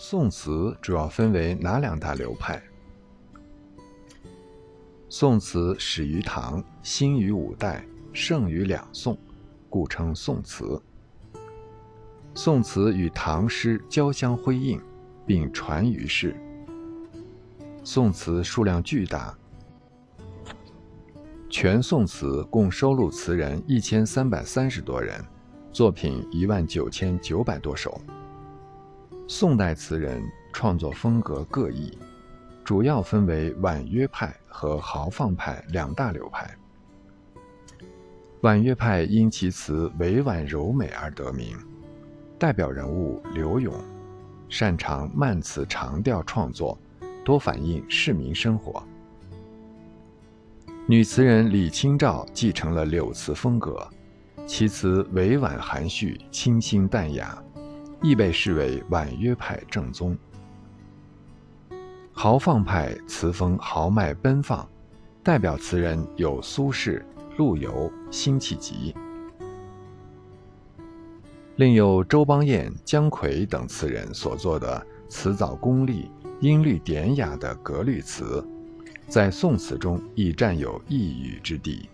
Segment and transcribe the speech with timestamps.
[0.00, 2.62] 宋词主要分为哪两大流派？
[5.08, 9.18] 宋词始于唐，兴于五代，盛于两宋，
[9.68, 10.80] 故称宋词。
[12.32, 14.80] 宋词与唐诗交相辉映，
[15.26, 16.36] 并传于世。
[17.82, 19.36] 宋词数量巨大，
[21.50, 25.20] 全宋词共收录词人一千三百三十多人，
[25.72, 28.00] 作品一万九千九百多首。
[29.30, 31.98] 宋代词人创作风格各异，
[32.64, 36.50] 主要分为婉约派和豪放派两大流派。
[38.40, 41.54] 婉约派因其词委婉柔美而得名，
[42.38, 43.74] 代表人物柳永，
[44.48, 46.78] 擅长慢词长调创作，
[47.22, 48.82] 多反映市民生活。
[50.86, 53.86] 女词人李清照继承了柳词风格，
[54.46, 57.38] 其词委婉含蓄，清新淡雅。
[58.02, 60.16] 亦被视为婉约派正宗。
[62.12, 64.68] 豪放派词风豪迈奔放，
[65.22, 67.02] 代表词人有苏轼、
[67.36, 68.94] 陆游、辛弃疾，
[71.56, 78.44] 另有周邦彦、姜夔等词人所作的词藻功力、音律典雅的格律词，
[79.06, 81.88] 在宋词中亦占有一隅之地。